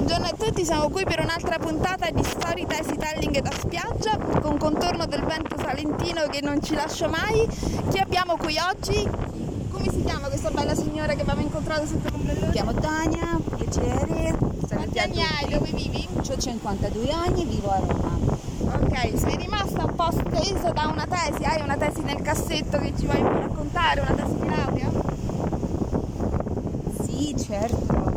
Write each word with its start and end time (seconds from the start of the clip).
Buongiorno 0.00 0.28
a 0.28 0.46
tutti, 0.46 0.64
siamo 0.64 0.88
qui 0.88 1.04
per 1.04 1.20
un'altra 1.20 1.58
puntata 1.58 2.08
di 2.10 2.24
Story 2.24 2.64
Storytelling 2.66 3.38
da 3.40 3.50
spiaggia 3.50 4.16
con 4.16 4.56
contorno 4.56 5.04
del 5.04 5.22
vento 5.24 5.58
salentino 5.58 6.22
che 6.30 6.40
non 6.40 6.62
ci 6.62 6.74
lascia 6.74 7.06
mai. 7.06 7.46
Chi 7.90 7.98
abbiamo 7.98 8.38
qui 8.38 8.56
oggi? 8.56 9.06
Come 9.68 9.90
si 9.90 10.02
chiama 10.02 10.28
questa 10.28 10.50
bella 10.52 10.74
signora 10.74 11.12
che 11.12 11.20
abbiamo 11.20 11.42
incontrato 11.42 11.84
sotto 11.84 12.08
l'ombrellone? 12.12 12.46
Mi 12.46 12.52
chiamo 12.52 12.72
Tania, 12.72 13.38
piacere. 13.58 14.38
Quanti 14.72 14.98
anni 15.00 15.20
hai? 15.20 15.50
Dove 15.50 15.70
vivi? 15.70 16.08
Ho 16.16 16.36
52 16.38 17.10
anni 17.10 17.42
e 17.42 17.44
vivo 17.44 17.68
a 17.68 17.78
Roma. 17.80 18.18
Ok, 18.72 19.18
sei 19.18 19.36
rimasta 19.36 19.84
un 19.84 19.94
po' 19.94 20.08
stesa 20.12 20.70
da 20.70 20.86
una 20.86 21.06
tesi, 21.06 21.44
hai 21.44 21.60
una 21.60 21.76
tesi 21.76 22.00
nel 22.00 22.22
cassetto 22.22 22.78
che 22.78 22.94
ci 22.98 23.04
vuoi 23.04 23.20
raccontare, 23.20 24.00
una 24.00 24.14
tesi 24.14 24.34
di 24.34 24.48
laurea? 24.48 24.90
Sì, 27.04 27.34
certo, 27.38 28.12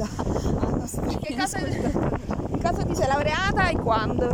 casa. 0.00 0.22
A 0.60 0.76
nostri 0.76 1.18
che, 1.18 1.34
casa 1.34 1.58
in 1.58 2.58
caso 2.58 2.84
ti 2.84 2.94
sei 2.94 3.06
laureata 3.06 3.68
e 3.68 3.76
quando? 3.76 4.26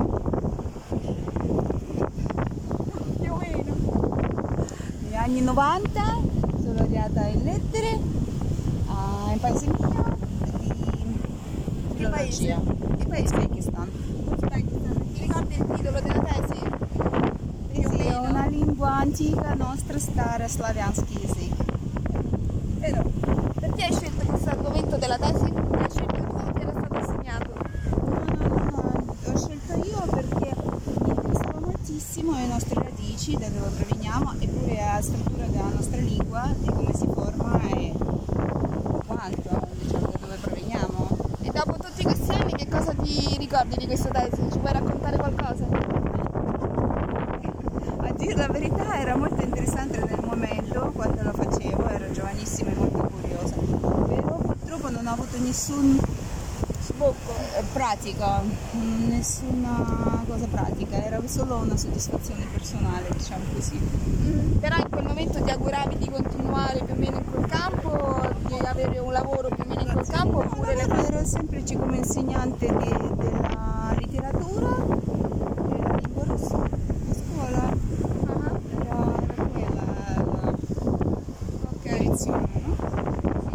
Più 3.21 3.33
o 3.33 3.37
meno. 3.37 3.75
Negli 5.01 5.15
anni 5.15 5.41
90 5.41 6.03
sono 6.61 6.75
laureata 6.75 7.27
in 7.27 7.43
lettere 7.43 7.99
uh, 8.87 9.33
in 9.33 9.41
paese 9.41 9.67
mio 9.67 10.15
di 11.97 12.03
che 12.03 12.09
paese? 12.09 12.57
Che 12.99 13.07
paese? 13.07 13.35
Uzbekistan. 13.35 13.91
Ti 15.15 15.21
ricordi 15.21 15.55
il 15.55 15.67
titolo 15.75 16.01
della 16.01 16.21
tesi? 16.21 16.61
Più 17.73 17.91
sì, 17.91 17.97
è 17.97 18.19
una 18.19 18.47
lingua 18.47 18.97
antica 18.97 19.55
nostra 19.55 19.99
stara 19.99 20.47
slavianski. 20.47 21.27
Vero? 22.79 23.03
Perché 23.59 23.85
hai 23.85 23.93
scelto 23.93 24.25
questo 24.27 24.51
argomento 24.51 24.97
della 24.97 25.19
tesi? 25.19 25.46
Ricordi 43.63 43.77
di 43.79 43.87
questa 43.87 44.11
tesi? 44.11 44.51
Ci 44.53 44.59
puoi 44.59 44.73
raccontare 44.73 45.17
qualcosa? 45.17 45.65
A 48.01 48.13
dire 48.13 48.35
la 48.35 48.49
verità 48.49 48.99
era 49.01 49.17
molto 49.17 49.43
interessante 49.43 49.99
nel 49.99 50.21
momento 50.23 50.93
quando 50.95 51.23
lo 51.23 51.33
facevo, 51.33 51.89
ero 51.89 52.11
giovanissima 52.13 52.71
e 52.71 52.75
molto 52.75 52.99
curiosa, 52.99 53.55
però 53.55 54.37
purtroppo 54.37 54.91
non 54.91 55.07
ho 55.07 55.11
avuto 55.13 55.39
nessun 55.39 55.99
Sbocco. 56.81 57.33
eh, 57.59 57.63
pratica, 57.73 58.43
mm, 58.77 59.09
nessuna 59.09 60.23
cosa 60.29 60.47
pratica, 60.51 61.03
era 61.03 61.19
solo 61.27 61.57
una 61.57 61.77
soddisfazione 61.77 62.45
personale, 62.53 63.09
diciamo 63.17 63.45
così. 63.55 63.79
Mm, 63.79 64.59
però 64.59 64.77
in 64.77 64.91
quel 64.91 65.05
momento 65.05 65.43
ti 65.43 65.51
auguravi 65.51 65.97
di 65.97 66.11
continuare 66.11 66.83
più 66.83 66.95
o 66.95 66.97
meno 66.99 67.17
in 67.17 67.25
quel 67.31 67.47
campo, 67.47 68.21
di 68.47 68.55
avere 68.65 68.99
un 68.99 69.13
lavoro 69.13 69.49
più 69.49 69.65
o 69.65 69.67
meno 69.67 69.81
in 69.83 69.93
quel 69.93 70.07
campo 70.07 70.39
oppure 70.39 70.75
Ero, 71.07 71.25
semplice 71.25 71.77
come 71.77 71.99
insegnante 71.99 72.67
di- 72.67 73.11
della 73.17 73.95
letteratura, 73.99 74.69
della 74.77 75.95
lingua 76.01 76.25
russa 76.25 76.57
a 76.57 77.15
scuola, 77.15 77.63
Ah, 78.27 78.59
era, 78.81 79.15
era 79.55 80.23
quella 80.23 80.43
la 80.43 80.53
ok. 81.71 81.99
direzione, 81.99 82.49
no? 82.65 82.77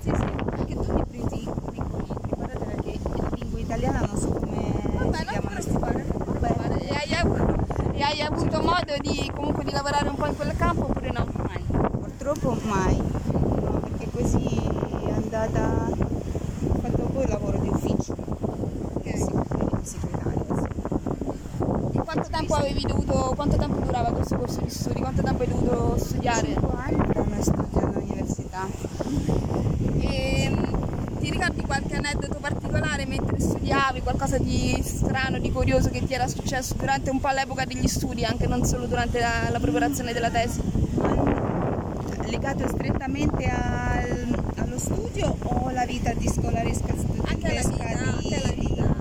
Sì, 0.01 0.11
sì, 0.13 0.23
anche 0.57 0.73
tu 0.75 0.93
li 0.95 1.03
presi 1.09 1.49
piccoli, 1.71 2.05
guardate 2.35 2.65
perché 2.65 2.99
la 3.03 3.29
lingua 3.35 3.59
italiana 3.59 3.99
non 3.99 4.17
so 4.17 4.29
come 4.29 4.71
Vabbè, 4.93 5.17
si 5.17 5.23
non 5.23 5.31
chiamano 5.31 5.47
dovresti 5.49 5.77
fare. 5.77 6.05
Vabbè, 6.17 6.77
E 6.81 6.95
hai, 6.95 7.13
avu- 7.13 7.93
e 7.93 8.00
hai 8.11 8.21
avuto 8.21 8.61
modo 8.61 8.93
di 8.99 9.31
comunque 9.33 9.63
di 9.63 9.71
lavorare 9.71 10.09
un 10.09 10.15
po' 10.15 10.25
in 10.25 10.35
quel 10.35 10.53
campo 10.57 10.85
oppure 10.85 11.11
no? 11.11 11.25
mai, 11.47 11.63
purtroppo 11.91 12.57
mai, 12.63 12.97
no, 12.97 13.79
perché 13.79 14.09
così 14.11 14.43
è 15.05 15.11
andata, 15.11 15.87
ho 15.89 16.79
fatto 16.81 17.03
poi 17.13 17.27
lavoro 17.27 17.57
di 17.59 17.69
ufficio, 17.69 18.13
Ok. 18.95 19.17
sì, 19.17 19.31
segretaria. 19.83 20.43
E 21.93 21.97
quanto 21.99 22.27
tempo 22.29 22.53
avevi 22.55 22.81
dovuto, 22.81 23.31
quanto 23.33 23.55
tempo 23.55 23.79
durava 23.79 24.11
questo 24.11 24.37
corso 24.37 24.59
di 24.61 24.69
studi? 24.69 24.99
Quanto 24.99 25.21
tempo 25.21 25.43
hai 25.43 25.47
dovuto 25.49 25.97
studiare? 25.97 26.47
5 26.53 26.69
anni 26.75 27.13
da 27.13 27.21
uno 27.21 27.41
studio 27.41 27.79
all'università. 27.79 28.67
E 29.99 30.49
mm, 30.49 31.17
ti 31.19 31.29
ricordi 31.31 31.61
qualche 31.61 31.95
aneddoto 31.95 32.37
particolare 33.01 33.05
mentre 33.05 33.39
studiavi, 33.39 34.01
qualcosa 34.01 34.37
di 34.37 34.81
strano, 34.83 35.39
di 35.39 35.51
curioso 35.51 35.89
che 35.89 36.03
ti 36.05 36.13
era 36.13 36.27
successo 36.27 36.75
durante 36.75 37.09
un 37.09 37.19
po' 37.19 37.29
l'epoca 37.29 37.65
degli 37.65 37.87
studi, 37.87 38.23
anche 38.25 38.47
non 38.47 38.63
solo 38.65 38.85
durante 38.85 39.19
la, 39.19 39.49
la 39.49 39.59
preparazione 39.59 40.13
della 40.13 40.29
tesi? 40.29 40.61
Legato 42.25 42.67
strettamente 42.67 43.45
al- 43.45 44.53
allo 44.55 44.79
studio 44.79 45.35
o 45.43 45.67
alla 45.67 45.85
vita 45.85 46.13
di 46.13 46.27
scolaresca 46.29 46.93
Anche 47.25 47.47
alla 47.47 47.61
studentesca 47.61 48.15
vita, 48.21 48.29
di... 48.29 48.33
anche 48.33 48.35
alla 48.35 48.53
vita. 48.53 48.95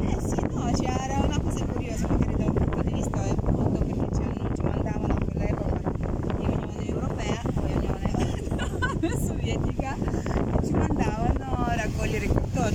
Eh 0.00 0.28
sì, 0.28 0.40
no, 0.54 0.72
cioè, 0.76 1.04
era 1.04 1.20
una 1.24 1.40
cosa 1.40 1.64
curiosa 1.64 2.06
magari 2.08 2.36
da 2.36 2.44
un 2.44 2.52
punto 2.54 2.82
di 2.82 2.92
vista 2.92 3.18
appunto 3.22 3.78
perché 3.78 3.94
ci, 4.14 4.22
hanno- 4.22 4.50
ci 4.54 4.62
mandavano 4.62 5.14
a 5.14 5.24
quell'epoca 5.24 5.90
di 6.36 6.44
Unione 6.44 6.86
Europea, 6.86 7.40
poi 7.54 7.72
Unione 7.72 9.26
Sovietica, 9.26 9.94
e 9.96 10.66
ci 10.66 10.72
mandavano 10.72 11.64
a 11.66 11.74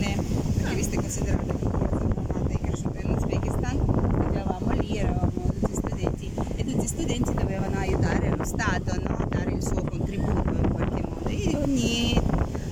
cartone, 0.01 0.15
perché 0.57 0.75
visto 0.75 0.95
e 0.95 0.97
considerato 0.97 1.45
che 1.45 1.65
io 1.65 1.87
sono 1.89 2.13
nata 2.27 2.49
e 2.49 2.59
cresciuta 2.59 2.99
in 3.01 3.11
Uzbekistan, 3.11 3.77
studiavamo 3.77 4.71
lì, 4.79 4.97
eravamo 4.97 5.31
tutti 5.59 5.73
studenti 5.75 6.31
e 6.55 6.63
tutti 6.63 6.81
gli 6.81 6.87
studenti 6.87 7.33
dovevano 7.33 7.77
aiutare 7.77 8.35
lo 8.35 8.43
Stato, 8.43 8.99
no? 9.07 9.25
dare 9.29 9.51
il 9.51 9.63
suo 9.63 9.83
contributo 9.83 10.49
in 10.49 10.71
qualche 10.71 11.01
modo. 11.07 11.27
E 11.27 11.57
ogni 11.57 12.19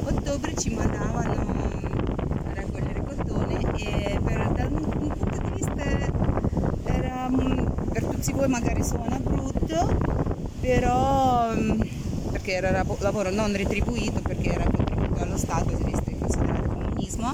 ottobre 0.04 0.56
ci 0.56 0.74
mandavano 0.74 1.54
a 2.46 2.54
raccogliere 2.54 3.04
cotone 3.04 3.60
e 3.78 4.20
per, 4.24 4.52
da 4.52 4.66
un, 4.66 4.76
un 4.76 5.08
punto 5.10 5.38
di 5.38 5.52
vista 5.56 5.84
era, 6.86 7.30
mm, 7.30 7.66
per 7.92 8.04
tutti 8.06 8.32
voi 8.32 8.48
magari 8.48 8.84
suona 8.84 9.20
brutto, 9.20 9.98
però 10.60 11.54
mm, 11.54 11.82
perché 12.32 12.54
era 12.54 12.72
lavo- 12.72 12.98
lavoro 13.02 13.30
non 13.30 13.56
retribuito, 13.56 14.22
perché 14.22 14.54
era 14.54 14.64
contributo 14.64 15.22
allo 15.22 15.38
Stato, 15.38 15.78
visto 15.78 16.10
e 16.10 16.18
considerato 16.18 16.79
comunismo, 17.10 17.34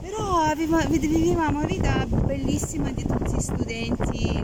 però 0.00 0.52
vivevamo 0.54 1.58
una 1.58 1.66
vita 1.66 2.06
bellissima 2.06 2.90
di 2.90 3.04
tutti 3.04 3.34
gli 3.34 3.40
studenti, 3.40 4.42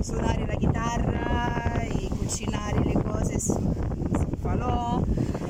suonare 0.00 0.46
la 0.46 0.54
chitarra, 0.56 1.80
cucinare 2.18 2.84
le 2.84 3.02
cose 3.02 3.40
sul, 3.40 3.74
sul 4.14 4.36
falò, 4.40 5.00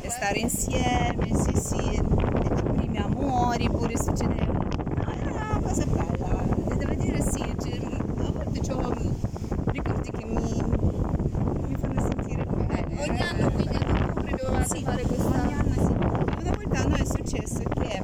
e 0.01 0.11
stare 0.11 0.39
insieme, 0.39 1.29
sì 1.35 1.61
sì, 1.61 1.95
i 1.95 2.03
primi 2.73 2.99
amori 2.99 3.69
pure 3.69 3.97
succedevano. 3.97 4.65
No, 4.97 5.13
era 5.13 5.31
una 5.31 5.61
cosa 5.63 5.85
bella, 5.87 6.75
devo 6.77 6.95
dire 6.95 7.21
sì, 7.23 7.43
cioè, 7.61 7.79
a 7.85 8.03
volte 8.15 8.73
ho 8.73 8.93
ricordi 9.73 10.11
che 10.11 10.25
mi, 10.25 10.63
mi 11.69 11.77
fanno 11.79 12.01
sentire 12.01 12.45
bene. 12.45 13.01
Ogni 13.09 13.21
anno 13.21 13.51
quindi 13.51 13.77
ad 13.77 13.91
ottobre 13.91 14.37
dovevate 14.37 14.77
Sì, 14.77 14.83
fare 14.85 15.03
ogni 15.03 15.17
questa... 15.17 15.43
anno 15.43 15.73
sì. 15.75 15.93
Una 16.47 16.55
volta 16.55 16.79
a 16.81 16.85
noi 16.87 17.01
è 17.01 17.05
successo 17.05 17.63
che 17.69 18.03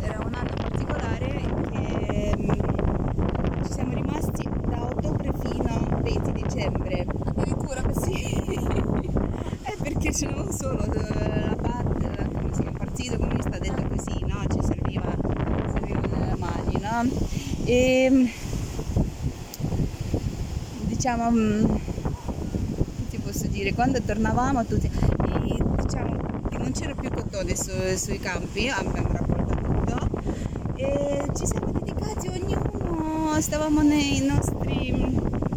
era 0.00 0.18
un 0.24 0.34
anno 0.34 0.54
particolare 0.56 1.26
che 1.70 2.34
mm, 2.38 3.62
ci 3.64 3.72
siamo 3.72 3.94
rimasti 3.94 4.48
da 4.68 4.82
ottobre 4.84 5.32
fino 5.40 5.64
al 5.68 6.02
20 6.02 6.32
dicembre. 6.32 7.06
Addirittura 7.24 7.82
così. 7.82 8.26
È 9.62 9.74
perché 9.82 10.12
ce 10.12 10.26
n'è 10.26 10.52
solo 10.52 10.82
eh, 10.84 11.46
la 11.48 11.56
PAD, 11.56 12.32
come 12.40 12.52
si 12.52 12.60
chiama, 12.62 12.70
il 12.70 12.76
Partito 12.76 13.16
Comunista 13.18 13.56
ha 13.56 13.58
detto 13.58 13.82
così, 13.88 14.24
no? 14.26 14.44
Ci 14.48 14.62
serviva, 14.62 15.14
servivano 15.72 16.24
le 16.24 16.36
E 17.64 18.30
diciamo, 20.82 21.30
mm, 21.30 21.64
che 21.64 23.06
ti 23.10 23.18
posso 23.18 23.46
dire, 23.46 23.72
quando 23.74 24.00
tornavamo 24.02 24.64
tutti, 24.64 24.86
e, 24.86 25.62
diciamo 25.82 26.16
che 26.50 26.58
non 26.58 26.72
c'era 26.72 26.94
più 26.94 27.10
cotone 27.10 27.54
su- 27.56 27.96
sui 27.96 28.18
campi, 28.18 28.68
abbiamo 28.68 29.08
raccolto 29.12 29.54
tutto 29.54 30.08
e 30.76 31.24
ci 31.36 31.46
siamo 31.46 31.70
dedicati 31.72 32.28
ognuno, 32.28 33.40
stavamo 33.40 33.82
nei 33.82 34.20
nostri, 34.26 34.90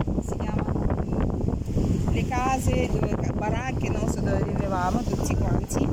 come 0.06 0.22
si 0.28 0.36
chiamano, 0.38 1.58
le 2.12 2.28
case, 2.28 2.90
dove, 2.92 3.16
baracche, 3.34 3.90
non 3.90 4.08
so 4.10 4.20
dove 4.20 4.44
vivevamo, 4.44 5.02
tutti 5.04 5.36
quanti, 5.36 5.88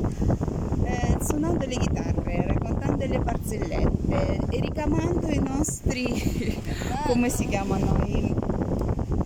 eh, 0.85 1.17
suonando 1.27 1.65
le 1.67 1.77
chitarre, 1.77 2.57
raccontando 2.99 3.06
le 3.06 3.19
barzellette 3.19 4.39
e 4.50 4.61
ricamando 4.61 5.29
i 5.29 5.39
nostri, 5.39 6.56
come 7.06 7.29
si 7.31 7.47
chiamano, 7.47 8.05
i 8.06 8.35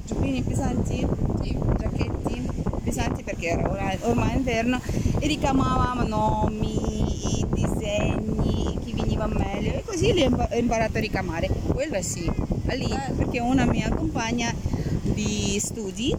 giubbini 0.05 0.43
pesanti, 0.43 1.07
Sì. 1.43 1.59
giacchetti 1.79 2.49
pesanti 2.85 3.23
perché 3.23 3.49
era 3.49 3.71
ora- 3.71 3.97
ormai 4.03 4.37
inverno 4.37 4.79
e 5.19 5.27
ricamavamo 5.27 6.03
nomi, 6.07 7.47
disegni 7.53 8.77
lì 10.13 10.23
ho 10.23 10.27
impa- 10.27 10.49
ho 10.51 10.57
imparato 10.57 10.99
a 10.99 11.01
ricamare, 11.01 11.49
quello 11.49 12.01
sì, 12.03 12.21
lì, 12.23 12.87
Bello. 12.89 13.15
perché 13.17 13.41
una 13.41 13.65
mia 13.65 13.89
compagna 13.95 14.53
di 15.03 15.59
studi, 15.61 16.15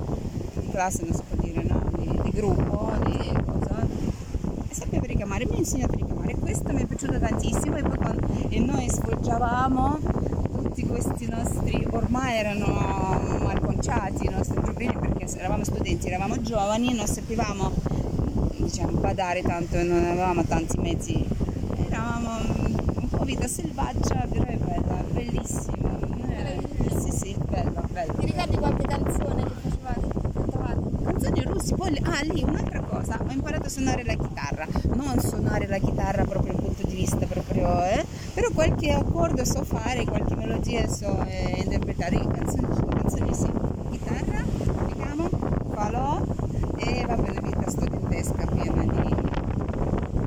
di 0.56 0.70
classe 0.72 1.04
non 1.04 1.14
si 1.14 1.22
può 1.28 1.44
dire, 1.44 1.64
no? 1.64 1.82
Di, 1.98 2.20
di 2.24 2.30
gruppo, 2.32 2.92
di 3.06 3.18
cosa, 3.46 3.86
e 4.70 4.74
sapeva 4.74 5.06
ricamare, 5.06 5.46
mi 5.46 5.56
ha 5.56 5.58
insegnato 5.58 5.94
a 5.94 5.96
ricamare, 5.96 6.12
questo 6.40 6.72
mi 6.72 6.81
è 6.81 6.86
piaciuto 6.86 7.20
tantissimo 7.20 7.78
e 7.78 7.81
poi 7.81 7.98
quando 7.98 8.28
e 8.50 8.60
noi 8.60 8.90
sfoggiavamo 8.90 10.00
tutti 10.62 10.86
questi 10.86 11.28
nostri, 11.28 11.86
ormai 11.92 12.38
erano 12.38 12.66
malconciati 13.42 14.25
i 14.25 14.30
nostri 14.30 14.62
giubbini 14.64 14.94
perché 14.98 15.25
eravamo 15.38 15.64
studenti, 15.64 16.08
eravamo 16.08 16.42
giovani, 16.42 16.94
non 16.94 17.08
sapevamo 17.08 17.72
diciamo, 18.58 18.92
badare 19.00 19.42
tanto, 19.42 19.81
non 19.84 20.04
avevamo 20.06 20.44
tanti 20.44 20.78
mezzi, 20.80 21.25
eravamo 21.88 22.30
un 22.96 23.10
po' 23.10 23.24
vita 23.24 23.48
selvaggia, 23.48 24.25
però 24.30 24.46
è 24.46 24.58
bella, 24.58 25.04
bellissima. 25.12 26.00
Eh, 26.30 26.60
sì, 27.00 27.12
sì, 27.12 27.36
bello, 27.50 27.84
bello. 27.92 28.14
Ti 28.14 28.25
ricordi 28.25 28.56
qualche 28.58 28.84
canzone? 28.88 29.53
Russi, 31.63 31.75
poi 31.75 31.98
ah 32.04 32.21
lì 32.24 32.44
un'altra 32.44 32.81
cosa, 32.81 33.18
ho 33.25 33.31
imparato 33.31 33.68
a 33.68 33.69
suonare 33.69 34.04
la 34.04 34.15
chitarra, 34.15 34.68
non 34.95 35.18
suonare 35.19 35.68
la 35.68 35.77
chitarra 35.77 36.25
proprio 36.25 36.51
dal 36.54 36.62
punto 36.62 36.86
di 36.88 36.95
vista 36.95 37.25
proprio, 37.25 37.83
eh, 37.86 38.04
però 38.33 38.50
qualche 38.54 38.92
accordo 38.92 39.45
so 39.45 39.63
fare, 39.63 40.04
qualche 40.04 40.36
melodia 40.36 40.88
so 40.89 41.24
eh, 41.25 41.62
interpretare, 41.63 42.18
canzoni, 42.19 42.68
canzoni 42.89 43.33
sì, 43.33 43.50
chitarra, 43.92 44.44
diciamo, 44.88 45.30
falò 45.74 46.21
e 46.77 47.06
va 47.07 47.15
bene 47.15 47.39
vita 47.42 47.69
studentesca 47.69 48.45
piena 48.45 48.83
di... 48.83 49.15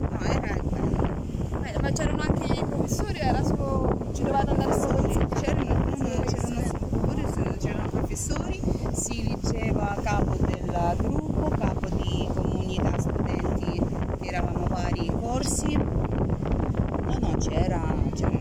No, 0.09 0.19
era 0.23 0.41
bello. 0.41 1.15
Bene, 1.61 1.79
ma 1.83 1.91
c'erano 1.93 2.23
anche 2.23 2.53
i 2.53 2.65
professori, 2.65 3.19
era 3.19 3.43
solo... 3.43 4.11
ci 4.13 4.23
dovevate 4.23 4.51
andare 4.51 4.81
solo 4.81 4.99
insieme? 5.07 5.29
C'erano, 5.41 5.85
no, 5.97 6.23
c'erano, 6.25 7.57
c'erano 7.59 7.89
professori, 7.91 8.61
si 8.93 9.25
leggeva 9.29 9.91
a 9.91 10.01
capo 10.01 10.35
del 10.37 10.95
gruppo, 10.99 11.49
capo 11.51 11.89
di 11.91 12.29
comunità 12.35 12.99
studenti, 12.99 13.81
che 14.21 14.29
eravamo 14.29 14.67
vari 14.69 15.11
corsi. 15.21 15.75
No, 15.77 17.19
no, 17.21 17.37
c'era... 17.39 17.95
c'era 18.15 18.39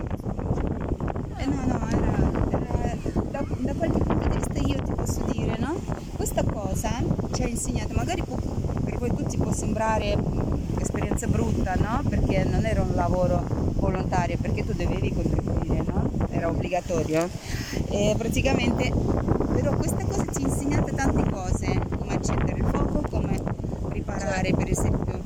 eh, 1.38 1.46
no, 1.46 1.66
no, 1.66 1.88
era, 1.90 2.18
era- 2.84 3.22
da, 3.32 3.44
da 3.60 3.74
qualche 3.74 4.00
punto 4.00 4.28
di 4.28 4.36
vista 4.38 4.60
io 4.60 4.82
ti 4.84 4.94
posso 4.94 5.24
dire, 5.32 5.58
no? 5.60 5.76
Questa 6.16 6.44
cosa 6.44 6.90
insegnato, 7.56 7.94
magari 7.96 8.22
può- 8.22 8.38
per 8.84 8.98
voi 8.98 9.10
tutti 9.16 9.38
può 9.38 9.52
sembrare 9.52 10.16
mh, 10.16 10.76
esperienza 10.80 11.26
brutta, 11.28 11.74
no? 11.76 12.02
Perché 12.08 12.44
non 12.44 12.66
era 12.66 12.82
un 12.82 12.94
lavoro 12.94 13.44
volontario, 13.76 14.38
perché 14.40 14.66
tu 14.66 14.74
dovevi 14.74 15.14
contribuire, 15.14 15.84
no? 15.88 16.10
Era 16.30 16.50
obbligatorio. 16.50 17.28
E 17.90 18.14
praticamente, 18.18 18.92
però 19.54 19.74
questa 19.76 20.04
cosa 20.06 20.26
ci 20.34 20.44
ha 20.44 20.48
insegnato 20.48 20.94
tante 20.94 21.30
cose, 21.30 21.80
come 21.98 22.14
accendere 22.16 22.58
il 22.58 22.66
fuoco, 22.66 23.02
come 23.10 23.42
riparare 23.90 24.52
per 24.54 24.70
esempio 24.70 25.20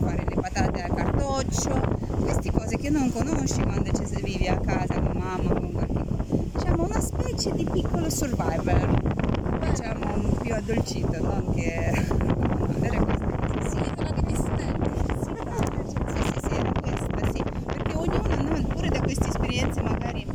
fare 0.00 0.24
le 0.28 0.34
patate 0.40 0.82
al 0.82 0.94
cartoccio, 0.94 1.80
queste 2.20 2.50
cose 2.50 2.76
che 2.76 2.90
non 2.90 3.12
conosci 3.12 3.60
quando 3.62 3.90
ci 3.92 4.02
vivi 4.22 4.46
a 4.48 4.58
casa 4.58 4.94
con 5.00 5.12
mamma, 5.16 5.52
con 5.54 5.72
qualche 5.72 6.02
diciamo 6.56 6.84
una 6.84 7.00
specie 7.00 7.52
di 7.52 7.64
piccolo 7.70 8.08
survivor, 8.10 9.13
diciamo 9.74 10.36
più 10.40 10.54
addolcito, 10.54 11.20
non 11.20 11.52
che 11.54 11.90
avere 11.90 12.98
queste 12.98 13.24
cose. 13.24 13.68
Sì, 13.68 13.78
Sì, 13.78 13.84
sono 13.96 14.12
divertenti. 14.14 14.90
sì, 15.08 15.24
sì, 16.14 16.40
sì, 16.48 16.54
era 16.54 16.72
questa, 16.80 17.32
sì, 17.32 17.42
perché 17.66 17.94
ognuno 17.94 18.34
no, 18.36 18.66
pure 18.72 18.88
da 18.88 19.00
queste 19.00 19.28
esperienze 19.28 19.82
magari 19.82 20.26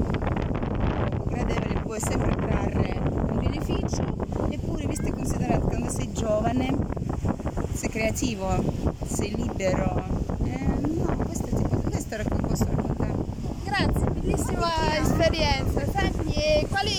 gradevoli 1.25 1.73
può 1.83 1.97
sempre 1.99 2.35
trarre 2.35 2.99
un 3.03 3.39
beneficio, 3.39 4.15
eppure 4.49 4.85
visto 4.87 5.05
e 5.07 5.11
considerato 5.13 5.59
che 5.61 5.67
quando 5.67 5.89
sei 5.89 6.11
giovane, 6.11 6.77
sei 7.73 7.89
creativo, 7.89 8.47
sei 9.05 9.35
libero, 9.35 10.03
eh, 10.43 10.87
no, 10.87 11.15
questo, 11.25 11.47
è 11.47 11.53
tipo, 11.53 11.75
questo 11.77 12.13
era 12.15 12.23
che 12.23 12.35
posso 12.41 12.65
raccontare. 12.65 13.13
Grazie, 13.63 14.09
bellissima 14.11 14.97
esperienza. 14.99 15.85
Senti, 15.91 16.33
e 16.33 16.65
quali, 16.69 16.91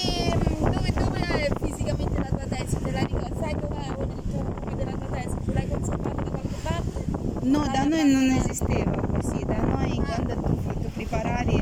dove, 0.59 0.93
dove 0.95 1.19
è 1.21 1.49
fisicamente 1.61 2.19
la 2.19 2.29
tua 2.29 2.47
tesi? 2.49 2.77
Te 2.83 2.91
la 2.91 3.01
ricordi? 3.01 3.39
Sai 3.39 3.55
dov'è 3.59 3.91
ora 3.97 4.05
il 4.05 4.23
giorno 4.31 4.51
proprio 4.53 4.77
della 4.77 4.93
tua 4.93 5.07
tesi? 5.17 5.37
Ce 5.45 5.53
l'hai 5.53 5.69
conservata 5.69 6.23
da 6.23 6.31
qualche 6.31 6.57
parte? 6.63 7.05
No, 7.43 7.67
da 7.67 7.81
Ah, 7.81 7.85
noi 7.85 8.13
non 8.13 8.29
da- 8.29 8.37
esisteva 8.37 9.01
così, 9.01 9.45
da 9.45 9.57
noi 9.57 9.95
quando 9.97 10.35
tu, 10.35 10.73
tu 10.81 10.91
preparavi 10.95 11.57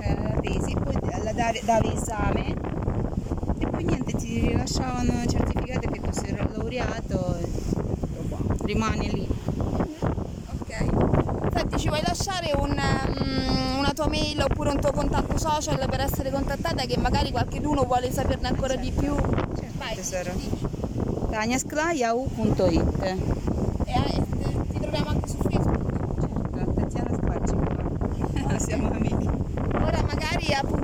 eh, 0.00 0.22
la 0.22 0.40
tesi, 0.40 0.74
dare- 1.44 1.60
davi 1.64 1.92
esame 1.92 2.54
e 3.58 3.66
poi 3.66 3.84
niente, 3.84 4.12
ti 4.14 4.40
rilasciavano 4.40 5.22
il 5.22 5.28
certificato 5.28 5.88
che 5.90 6.00
tu 6.00 6.10
sei 6.10 6.34
laureato 6.54 7.36
e 7.36 7.46
rimani 8.64 9.10
lì. 9.10 9.28
Ok. 10.58 11.52
Senti, 11.54 11.78
ci 11.78 11.88
vuoi 11.88 12.00
lasciare 12.02 12.52
un, 12.56 12.70
um, 12.70 13.78
una 13.78 13.92
tua 13.92 14.08
mail 14.08 14.40
oppure 14.40 14.70
un 14.70 14.80
tuo 14.80 14.90
contatto 14.92 15.36
social 15.38 15.86
per 15.88 16.00
essere 16.00 16.30
contattata 16.30 16.84
che 16.86 16.96
magari 16.96 17.30
qualcuno 17.30 17.84
vuole 17.84 18.10
saperne 18.10 18.48
ancora 18.48 18.74
di 18.76 18.90
più? 18.90 19.14
Certo, 19.14 19.76
Vai, 19.76 19.94
tesoro. 19.96 20.30
dici. 20.34 20.48
taniascla.yahoo.it 21.30 23.02
E 23.02 23.14
eh, 23.84 24.22
ti 24.72 24.78
troviamo 24.80 25.08
anche 25.10 25.28
su 25.28 25.36
Facebook. 25.36 26.20
Certo, 26.20 26.72
Tatiana 26.72 27.14
Spacci, 27.14 28.64
siamo 28.64 28.88
amiche. 28.90 29.28
Ora 29.74 30.02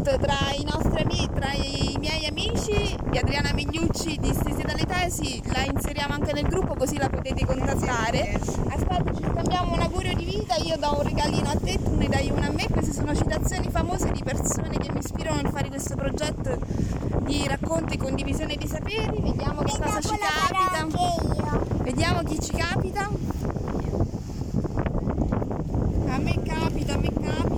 appunto 0.01 0.17
tra 0.19 0.39
i 0.57 0.65
nostri 0.65 1.03
amici, 1.03 1.29
tra 1.35 1.53
i 1.53 1.95
miei 1.99 2.27
amici 2.27 2.97
di 3.11 3.19
Adriana 3.19 3.53
Migliucci 3.53 4.17
di 4.19 4.33
Stesi 4.33 4.63
dalle 4.63 4.87
Tesi, 4.87 5.43
la 5.53 5.63
inseriamo 5.65 6.15
anche 6.15 6.33
nel 6.33 6.47
gruppo 6.47 6.75
così 6.75 6.97
la 6.97 7.11
potete 7.11 7.45
contattare. 7.45 8.33
Aspetta, 8.69 9.13
ci 9.15 9.23
scambiamo 9.23 9.75
un 9.75 9.81
augurio 9.81 10.15
di 10.15 10.25
vita, 10.25 10.57
io 10.57 10.77
do 10.79 10.97
un 10.97 11.03
regalino 11.03 11.49
a 11.49 11.57
te, 11.63 11.79
tu 11.83 11.95
ne 11.97 12.09
dai 12.09 12.31
uno 12.31 12.47
a 12.47 12.51
me, 12.51 12.67
queste 12.71 12.93
sono 12.93 13.15
citazioni 13.15 13.69
famose 13.71 14.11
di 14.11 14.23
persone 14.23 14.79
che 14.79 14.91
mi 14.91 15.01
ispirano 15.01 15.43
nel 15.43 15.51
fare 15.53 15.69
questo 15.69 15.95
progetto 15.97 16.59
di 17.25 17.47
racconto 17.47 17.93
e 17.93 17.99
condivisione 17.99 18.57
di 18.57 18.67
saperi, 18.67 19.21
vediamo 19.21 19.63
che 19.63 19.79
cosa 19.79 20.01
ci 20.01 20.17
capita. 20.17 20.87
Vediamo 21.83 22.23
chi 22.23 22.41
ci 22.41 22.53
capita. 22.53 23.09
A 26.09 26.19
me 26.19 26.43
capita, 26.43 26.95
a 26.95 26.97
me 26.97 27.09
capita. 27.13 27.51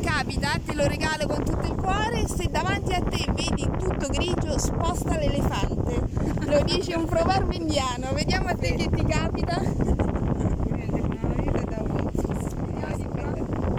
Capita, 0.00 0.58
te 0.64 0.74
lo 0.74 0.86
regalo 0.86 1.26
con 1.26 1.44
tutto 1.44 1.66
il 1.66 1.74
cuore, 1.74 2.26
se 2.28 2.48
davanti 2.50 2.92
a 2.92 3.00
te 3.00 3.24
vedi 3.32 3.68
tutto 3.78 4.08
grigio, 4.08 4.58
sposta 4.58 5.16
l'elefante. 5.18 6.00
Lo 6.46 6.60
dice 6.64 6.94
un 6.94 7.06
proverbio 7.06 7.58
indiano, 7.58 8.12
vediamo 8.12 8.48
a 8.48 8.54
te 8.54 8.74
che 8.74 8.90
ti 8.90 9.04
capita. 9.04 9.60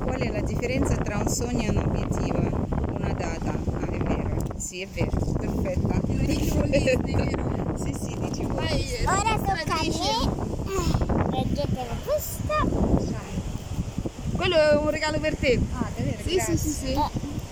Qual 0.04 0.20
è 0.20 0.32
la 0.32 0.42
differenza 0.42 0.96
tra 0.96 1.18
un 1.18 1.28
sogno 1.28 1.62
e 1.64 1.70
un 1.70 1.78
obiettivo? 1.78 2.40
Una 2.92 3.14
data. 3.14 3.52
Ah, 3.52 3.92
è 3.92 3.98
vero. 3.98 4.36
Sì, 4.58 4.82
è 4.82 4.88
vero. 4.88 5.12
Perfetta. 5.38 6.00
Te 6.00 6.14
lo 6.14 6.26
dice 6.26 6.56
Walt 6.58 6.70
Disney, 6.72 7.26
vero? 7.26 7.78
Sì, 7.78 7.94
sì, 7.94 8.18
dici 8.20 8.44
voi. 8.44 8.66
Vai, 8.66 9.06
Ora 9.06 9.36
tocca 9.38 9.74
a 9.74 9.84
me. 9.84 10.00
Leggetelo 11.30 11.96
questo. 12.04 12.95
Quello 14.48 14.62
è 14.62 14.76
un 14.76 14.92
regalo 14.92 15.18
per 15.20 15.36
te. 15.38 15.60
Ah, 15.74 15.90
davvero? 15.96 16.18
Sì, 16.24 16.36
Grazie. 16.36 16.58
sì, 16.58 16.70
sì, 16.70 16.86
sì. 16.86 17.02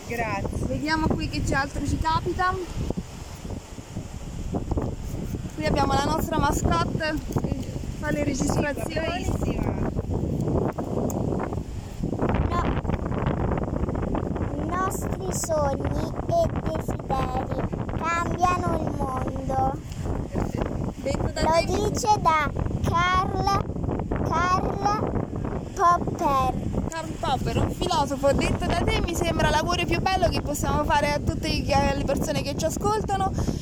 Grazie. 0.09 0.67
Vediamo 0.67 1.07
qui 1.07 1.27
che 1.27 1.41
c'è 1.41 1.55
altro 1.55 1.83
ci 1.87 1.97
capita. 1.97 2.53
Qui 5.55 5.65
abbiamo 5.65 5.93
la 5.93 6.03
nostra 6.03 6.37
mascotte 6.37 7.15
che 7.41 7.55
fa 7.97 8.11
le 8.11 8.23
registrazioni. 8.23 9.25
No. 12.49 12.61
I 14.53 14.65
nostri 14.67 15.27
sogni 15.31 16.13
e 16.27 16.47
desideri 16.61 17.57
cambiano 17.97 18.77
il 18.77 18.95
mondo. 18.95 19.79
Detto 20.97 21.31
da 21.33 21.41
Lo 21.41 21.89
dice 21.89 22.07
da 22.21 22.51
Karl, 22.83 23.63
Karl 24.29 25.11
Popper. 25.73 26.72
Karl 26.93 27.09
Popper, 27.19 27.57
un 27.57 27.71
filosofo 27.71 28.31
detto 28.33 28.67
da 28.67 28.79
te, 28.85 29.01
mi 29.01 29.15
sembra 29.15 29.49
l'augurio 29.49 29.83
più 29.87 29.99
bello 29.99 30.29
che 30.29 30.41
possiamo 30.41 30.83
fare 30.83 31.11
a 31.11 31.17
tutte 31.17 31.47
le 31.47 32.03
persone 32.05 32.43
che 32.43 32.55
ci 32.55 32.65
ascoltano 32.65 33.31